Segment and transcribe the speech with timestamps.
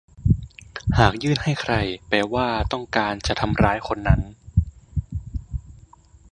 [0.97, 1.73] หากยื่นให้ใคร
[2.07, 4.21] แปลว่าต้องการจะทำร้ายคนนั้น